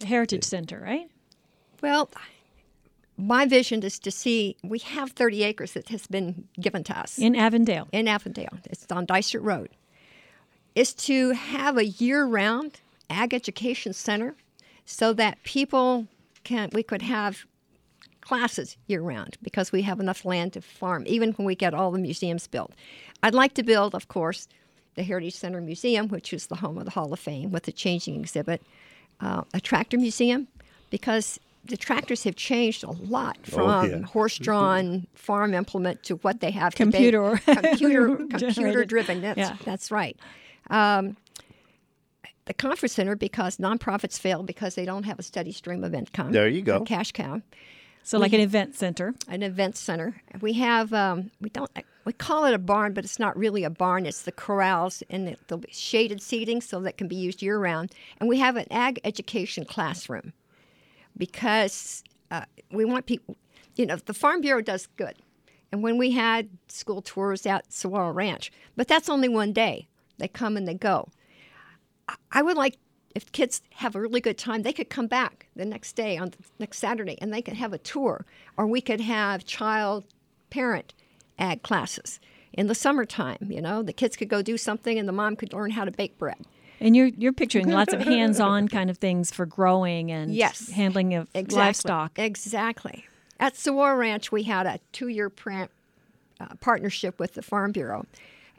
[0.00, 1.08] the Heritage Center, right?
[1.82, 2.10] Well,
[3.18, 7.18] my vision is to see we have 30 acres that has been given to us
[7.18, 7.86] In Avondale.
[7.92, 8.58] in Avondale.
[8.64, 9.68] It's on Dysart Road.
[10.74, 14.34] Is to have a year-round ag education center,
[14.90, 16.06] so that people
[16.44, 17.44] can we could have
[18.20, 21.98] classes year-round because we have enough land to farm, even when we get all the
[21.98, 22.72] museums built.
[23.22, 24.46] I'd like to build, of course,
[24.94, 27.72] the Heritage Center Museum, which is the home of the Hall of Fame, with the
[27.72, 28.62] changing exhibit,
[29.20, 30.48] uh, a tractor museum,
[30.90, 34.02] because the tractors have changed a lot from Oh, yeah.
[34.02, 37.54] horse-drawn farm implement to what they have Computer- today.
[37.70, 38.88] computer computer generated.
[38.88, 39.20] driven.
[39.22, 39.56] That's Yeah.
[39.64, 40.16] that's right.
[40.68, 41.16] Um,
[42.46, 46.32] the conference center because nonprofits fail because they don't have a steady stream of income.
[46.32, 46.80] There you go.
[46.80, 47.42] Cash cow
[48.02, 49.14] So like an event center.
[49.28, 50.20] an event center.
[50.40, 51.70] We have um, we don't
[52.04, 54.06] we call it a barn, but it's not really a barn.
[54.06, 57.92] It's the corrals and the, the shaded seating so that can be used year round.
[58.18, 60.32] And we have an ag education classroom
[61.16, 63.36] because uh, we want people,
[63.76, 65.14] you know, the Farm Bureau does good.
[65.72, 69.86] And when we had school tours at Sahuaro Ranch, but that's only one day.
[70.18, 71.08] They come and they go.
[72.32, 72.76] I- would like,
[73.14, 76.30] if kids have a really good time, they could come back the next day on
[76.30, 78.24] the next Saturday and they could have a tour.
[78.56, 80.04] Or we could have child
[80.50, 80.94] parent
[81.38, 82.20] ag classes
[82.52, 83.48] in the summertime.
[83.50, 85.90] You know, the kids could go do something and the mom could learn how to
[85.90, 86.44] bake bread.
[86.82, 90.70] And you're you're picturing lots of hands-on kind of things for growing and Yes.
[90.70, 91.58] handling of Exactly.
[91.58, 92.18] livestock.
[92.18, 93.04] Exactly.
[93.38, 95.68] At Sahuaro Ranch, we had a two-year pra-
[96.40, 98.06] uh, partnership with the Farm Bureau,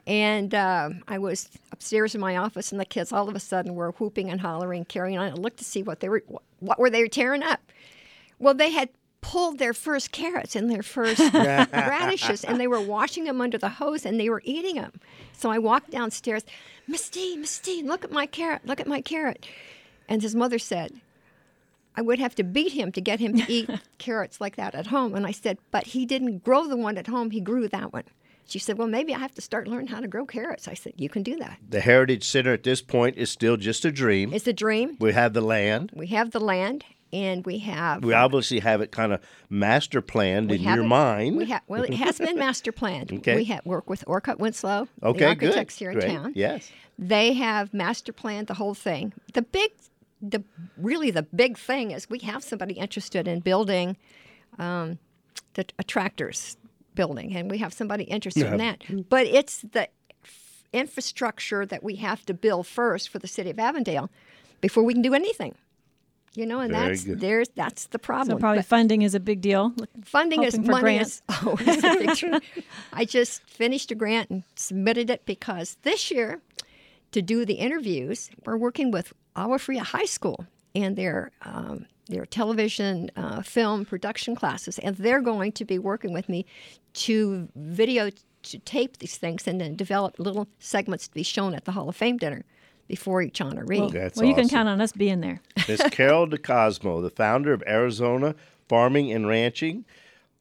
[0.06, 3.74] and uh, I was upstairs in my office, and the kids all of a sudden
[3.74, 5.30] were whooping and hollering, carrying on.
[5.30, 6.24] I looked to see what they were,
[6.60, 7.60] what were they tearing up.
[8.38, 8.88] Well, they had
[9.20, 13.68] pulled their first carrots and their first radishes, and they were washing them under the
[13.68, 14.92] hose, and they were eating them.
[15.32, 16.44] So I walked downstairs,
[16.88, 19.46] Miss Dean, Miss Dean, look at my carrot, look at my carrot.
[20.08, 21.00] And his mother said,
[21.96, 24.88] I would have to beat him to get him to eat carrots like that at
[24.88, 25.14] home.
[25.14, 28.04] And I said, but he didn't grow the one at home, he grew that one.
[28.46, 30.68] She said, well, maybe I have to start learning how to grow carrots.
[30.68, 31.58] I said, you can do that.
[31.68, 34.32] The Heritage Center at this point is still just a dream.
[34.34, 34.96] It's a dream.
[35.00, 35.90] We have the land.
[35.94, 38.04] We have the land and we have.
[38.04, 41.36] We obviously have it kind of master planned in your it- mind.
[41.36, 43.12] We have, well, it has been master planned.
[43.12, 43.36] Okay.
[43.36, 45.84] We have work with Orcutt Winslow, okay, the architects good.
[45.84, 46.08] here in Great.
[46.10, 46.32] town.
[46.34, 46.70] Yes.
[46.98, 49.12] They have master planned the whole thing.
[49.34, 49.70] The big,
[50.20, 50.42] the
[50.76, 53.96] really the big thing is we have somebody interested in building
[54.58, 54.98] um,
[55.54, 56.56] the a tractors
[56.94, 58.82] building, and we have somebody interested in that.
[59.08, 59.88] But it's the
[60.24, 64.10] f- infrastructure that we have to build first for the city of Avondale
[64.60, 65.54] before we can do anything.
[66.34, 67.20] You know, and Very that's good.
[67.20, 68.36] there's that's the problem.
[68.38, 69.74] So probably But- funding is a big deal.
[70.02, 70.80] Funding is hoping money.
[70.82, 71.16] grants.
[71.16, 75.76] Is, oh, it's a big tr- I just finished a grant and submitted it because
[75.82, 76.40] this year,
[77.10, 82.26] to do the interviews, we're working with Agua Fria High School and their um, their
[82.26, 86.44] television uh, film production classes, and they're going to be working with me
[86.94, 88.10] to video
[88.42, 91.88] to tape these things and then develop little segments to be shown at the Hall
[91.88, 92.44] of Fame dinner
[92.88, 93.90] before each honoree.
[93.92, 95.40] That's well, you can count on us being there.
[95.68, 98.34] Miss Carol DeCosmo, the founder of Arizona
[98.68, 99.84] Farming and Ranching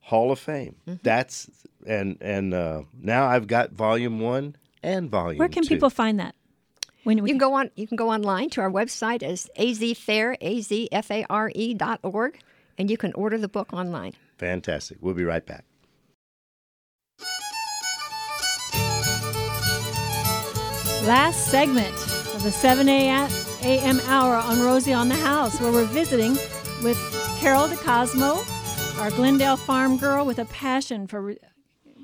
[0.01, 0.75] Hall of Fame.
[0.87, 0.97] Mm-hmm.
[1.03, 1.49] That's
[1.85, 5.37] and and uh, now I've got volume one and volume.
[5.37, 5.69] Where can two.
[5.69, 6.35] people find that?
[7.03, 7.71] When we You can go on.
[7.75, 11.73] You can go online to our website as azfare a z f a r e
[11.73, 12.39] dot org,
[12.77, 14.13] and you can order the book online.
[14.37, 14.97] Fantastic.
[15.01, 15.65] We'll be right back.
[21.05, 21.93] last segment
[22.35, 23.99] of the 7 a.m.
[24.01, 26.33] hour on Rosie on the House, where we're visiting
[26.83, 26.97] with
[27.39, 31.37] Carol DeCosmo, our Glendale farm girl with a passion for re-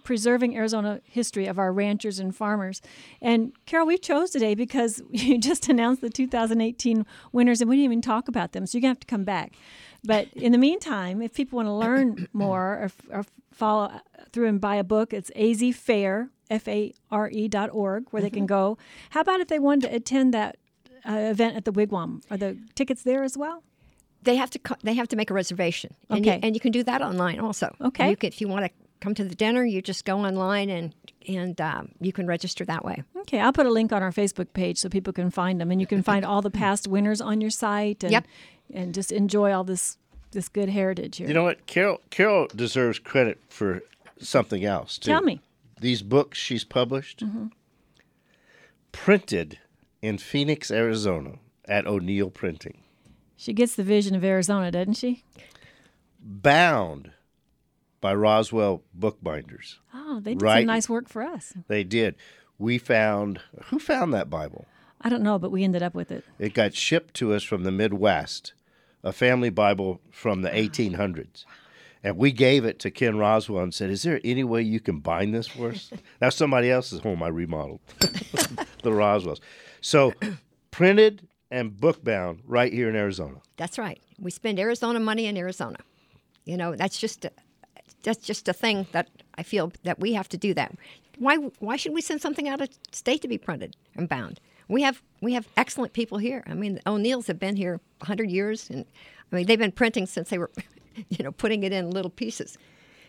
[0.07, 2.81] preserving Arizona history of our ranchers and farmers.
[3.21, 7.83] And Carol, we chose today because you just announced the 2018 winners, and we didn't
[7.91, 9.55] even talk about them, so you're gonna have to come back.
[10.05, 13.99] But in the meantime, if people want to learn more or, or follow
[14.31, 18.21] through and buy a book, it's AZ Fare, F A R E dot org, where
[18.21, 18.77] they can go.
[19.09, 20.55] How about if they wanted to attend that
[21.05, 22.23] uh, event at the Wigwam?
[22.31, 23.61] Are the tickets there as well?
[24.23, 24.59] They have to.
[24.83, 26.39] They have to make a reservation, and you, Okay.
[26.41, 27.75] and you can do that online also.
[27.81, 28.09] Okay.
[28.09, 30.93] You can, if you want to come to the dinner, you just go online and
[31.27, 33.03] and um, you can register that way.
[33.21, 35.81] Okay, I'll put a link on our Facebook page so people can find them, and
[35.81, 38.25] you can find all the past winners on your site, and Yep.
[38.73, 39.97] and just enjoy all this
[40.31, 41.27] this good heritage here.
[41.27, 41.65] You know what?
[41.65, 43.81] Carol Carol deserves credit for
[44.19, 45.11] something else too.
[45.11, 45.41] Tell me.
[45.79, 47.47] These books she's published, Mm-hmm.
[48.91, 49.59] printed
[50.01, 51.33] in Phoenix, Arizona,
[51.67, 52.77] at O'Neill Printing,
[53.35, 55.23] She gets the vision of Arizona, doesn't she?
[56.19, 57.11] bound
[58.01, 59.79] by Roswell Bookbinders.
[59.93, 60.59] Oh, they did Right.
[60.61, 61.53] some nice work for us.
[61.67, 62.15] They did.
[62.59, 64.65] We found who found that Bible?
[65.01, 66.23] I don't know, but we ended up with it.
[66.39, 68.53] It got shipped to us from the Midwest,
[69.03, 71.45] a family Bible from the 1800s.
[72.03, 74.99] And we gave it to Ken Roswell and said, Is there any way you can
[74.99, 75.91] bind this for us?
[76.19, 79.39] That's somebody else's home I remodeled, the Roswells.
[79.81, 80.13] So
[80.71, 83.37] printed and bookbound right here in Arizona.
[83.57, 84.01] That's right.
[84.19, 85.77] We spend Arizona money in Arizona.
[86.45, 87.31] You know, that's just a,
[88.03, 90.75] that's just a thing that I feel that we have to do that.
[91.17, 94.39] Why why should we send something out of state to be printed and bound?
[94.67, 96.43] We have we have excellent people here.
[96.47, 98.85] I mean, the O'Neills have been here 100 years and
[99.31, 100.51] I mean, they've been printing since they were
[101.09, 102.57] you know, putting it in little pieces.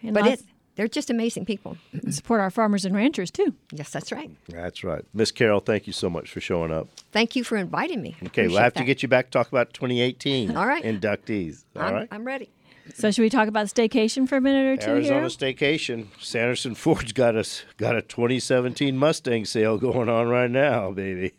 [0.02, 0.42] And but it
[0.76, 1.76] they're just amazing people.
[2.08, 3.52] support our farmers and ranchers too.
[3.72, 4.30] Yes, that's right.
[4.48, 5.04] That's right.
[5.12, 6.86] Miss Carol, thank you so much for showing up.
[7.10, 8.14] Thank you for inviting me.
[8.26, 10.84] Okay, we'll Appreciate have to get you back to talk about 2018 All right.
[10.84, 11.64] inductees.
[11.74, 12.08] All I'm, right?
[12.12, 12.48] I'm ready.
[12.94, 15.28] So should we talk about staycation for a minute or two Arizona here?
[15.28, 16.06] staycation.
[16.20, 21.32] Sanderson Ford's got us got a 2017 Mustang sale going on right now, baby.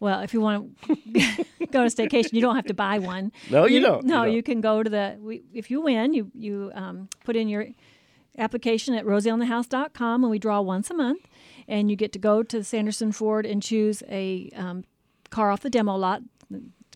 [0.00, 0.96] Well, if you want to
[1.72, 3.32] go to staycation, you don't have to buy one.
[3.50, 4.04] No, you don't.
[4.04, 4.52] No, You you, don't.
[4.54, 5.16] can go to the.
[5.20, 7.66] We, if you win, you you um, put in your
[8.38, 11.26] application at rosieonthehouse.com, and we draw once a month,
[11.66, 14.84] and you get to go to Sanderson Ford and choose a um,
[15.30, 16.22] car off the demo lot.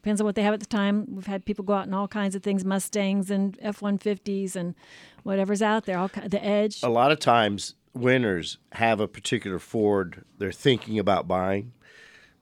[0.03, 1.07] Depends on what they have at the time.
[1.09, 4.57] We've had people go out in all kinds of things, Mustangs and F one fifties
[4.57, 4.75] and
[5.23, 5.97] whatever's out there.
[5.97, 6.83] All the Edge.
[6.83, 11.73] A lot of times, winners have a particular Ford they're thinking about buying,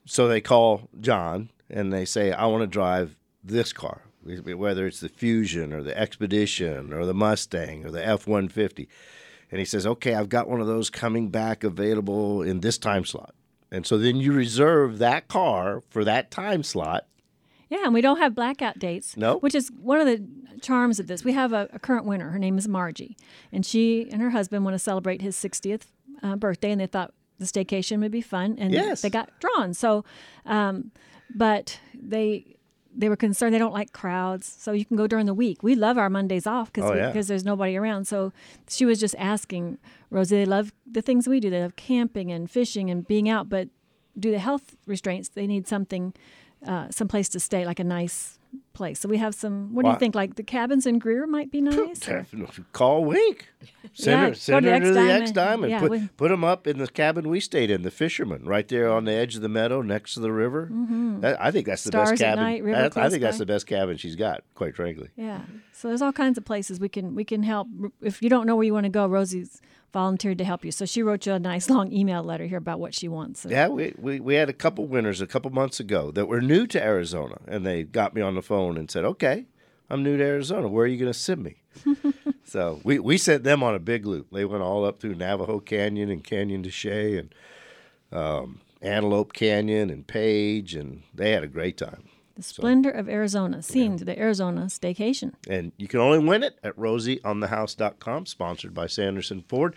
[0.06, 5.00] so they call John and they say, "I want to drive this car." Whether it's
[5.00, 8.86] the Fusion or the Expedition or the Mustang or the F 150.
[9.50, 13.04] And he says, Okay, I've got one of those coming back available in this time
[13.04, 13.34] slot.
[13.72, 17.06] And so then you reserve that car for that time slot.
[17.70, 19.16] Yeah, and we don't have blackout dates.
[19.16, 19.38] No?
[19.38, 20.22] Which is one of the
[20.60, 21.24] charms of this.
[21.24, 22.30] We have a, a current winner.
[22.30, 23.16] Her name is Margie.
[23.52, 25.82] And she and her husband want to celebrate his 60th
[26.22, 28.56] uh, birthday, and they thought the staycation would be fun.
[28.58, 29.02] And Yes.
[29.02, 29.72] they got drawn.
[29.72, 30.04] So,
[30.44, 30.90] um,
[31.34, 32.56] but they.
[32.92, 35.62] They were concerned they don't like crowds, so you can go during the week.
[35.62, 37.12] We love our Mondays off because Oh, yeah.
[37.12, 38.08] there's nobody around.
[38.08, 38.32] So
[38.68, 39.78] she was just asking
[40.10, 40.34] Rosie.
[40.34, 41.50] They love the things we do.
[41.50, 43.68] They love camping and fishing and being out, but
[44.18, 46.14] due to health restraints, they need something,
[46.66, 48.38] uh, some place to stay, like a nice
[48.72, 48.98] place.
[49.00, 49.74] So we have some.
[49.74, 50.14] What do you think?
[50.14, 52.00] Like the cabins in Greer might be nice.
[52.72, 53.46] Call Wink.
[53.92, 56.28] Send Yeah, her, send to her to the X-Dime X Dime yeah, put, we- put
[56.28, 59.34] them up in the cabin we stayed in, the Fisherman, right there on the edge
[59.36, 60.68] of the meadow next to the river.
[61.20, 61.96] That, I think that's the Mm-hmm.
[62.06, 62.44] Stars best cabin.
[62.44, 65.08] night, I- I, think that's the best cabin she's got, quite frankly.
[65.16, 65.40] Yeah.
[65.72, 67.68] So there's all kinds of places we can we can help.
[68.00, 69.60] If you don't know where you want to go, Rosie's
[69.92, 70.72] volunteered to help you.
[70.72, 73.46] So she wrote you a nice long email letter here about what she wants.
[73.48, 76.66] Yeah, we, we, we had a couple winners a couple months ago that were new
[76.68, 79.46] to Arizona, and they got me on the phone and said, "Okay,
[79.88, 80.68] I'm new to Arizona.
[80.68, 81.56] Where are you going to send me?"
[82.44, 84.28] so we, we sent them on a big loop.
[84.32, 87.34] They went all up through Navajo Canyon and Canyon de Chelly and
[88.12, 92.04] um, Antelope Canyon and Page, and they had a great time.
[92.40, 95.34] The splendor of Arizona, seen to the Arizona staycation.
[95.48, 99.76] And you can only win it at rosieonthehouse.com, sponsored by Sanderson Ford.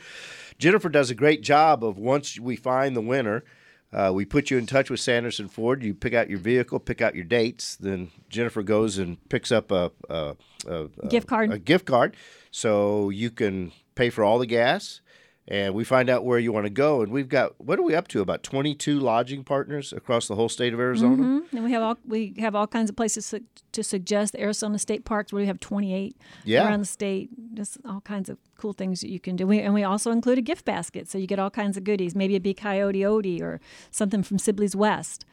[0.58, 3.44] Jennifer does a great job of once we find the winner,
[3.92, 5.84] uh, we put you in touch with Sanderson Ford.
[5.84, 7.76] You pick out your vehicle, pick out your dates.
[7.76, 10.36] Then Jennifer goes and picks up a, a,
[10.68, 11.52] a, a Gift card.
[11.52, 12.16] a gift card,
[12.50, 15.02] so you can pay for all the gas.
[15.46, 17.02] And we find out where you want to go.
[17.02, 18.22] And we've got what are we up to?
[18.22, 21.18] About twenty-two lodging partners across the whole state of Arizona.
[21.42, 21.54] Mhm.
[21.54, 23.42] And we have all we have all kinds of places su-
[23.74, 24.32] to suggest.
[24.32, 26.16] The Arizona State Parks, where we have 28
[26.46, 26.66] Yeah.
[26.66, 27.30] around the state.
[27.56, 29.46] Just all kinds of cool things that you can do.
[29.46, 32.16] We, and we also include a gift basket, so you get all kinds of goodies.
[32.16, 33.60] Maybe a big Coyote Odie or
[33.92, 35.26] something from Sibley's West.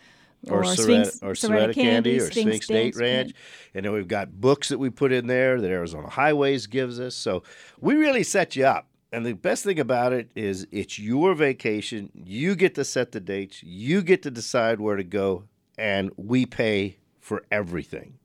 [0.49, 1.37] or Cerreta, or Cerreta
[1.69, 2.97] Cerreta Candy, or Sphinx Sphinx Date Dance.
[2.99, 3.33] Ranch.
[3.75, 7.15] And then we've got books that we put in there that Arizona Highways gives us.
[7.15, 7.43] So
[7.79, 8.89] we really set you up.
[9.13, 12.11] And the best thing about it is it's your vacation.
[12.15, 13.63] You get to set the dates.
[13.63, 15.45] You get to decide where to go.
[15.77, 18.19] And we pay for everything.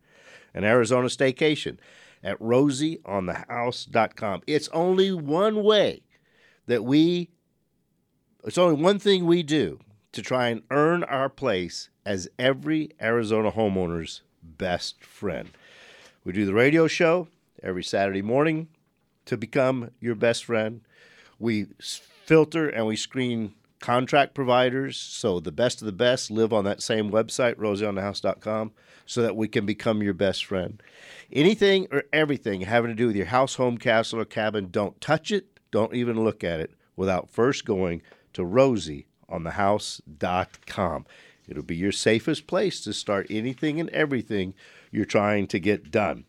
[0.53, 1.77] An Arizona staycation
[2.23, 4.41] at rosieonthehouse.com.
[4.47, 6.03] It's only one way
[6.67, 7.29] that we
[8.43, 9.79] it's only one thing we do
[10.11, 15.49] to try and earn our place as every Arizona homeowner's best friend.
[16.23, 17.27] We do the radio show
[17.63, 18.67] every Saturday morning
[19.25, 20.81] to become your best friend.
[21.39, 26.65] We filter and we screen contract providers so the best of the best live on
[26.65, 28.71] that same website, rosieonthehouse.com,
[29.05, 30.81] so that we can become your best friend.
[31.31, 35.31] Anything or everything having to do with your house, home, castle, or cabin, don't touch
[35.31, 38.01] it, don't even look at it without first going
[38.33, 41.05] to rosieonthehouse.com.
[41.47, 44.55] It'll be your safest place to start anything and everything
[44.91, 46.25] you're trying to get done.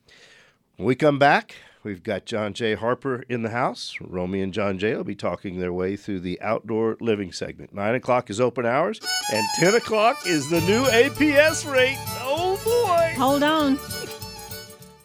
[0.77, 1.57] When we come back,
[1.87, 2.75] we've got John J.
[2.75, 3.97] Harper in the house.
[4.01, 4.97] Romey and John J.
[4.97, 7.73] will be talking their way through the outdoor living segment.
[7.73, 9.01] 9 o'clock is open hours,
[9.33, 11.97] and 10 o'clock is the new APS rate.
[12.21, 13.15] Oh boy!
[13.17, 13.79] Hold on.